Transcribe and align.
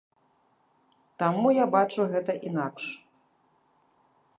Таму 1.23 1.47
я 1.57 1.65
бачу 1.75 2.01
гэта 2.15 2.31
інакш. 2.51 2.83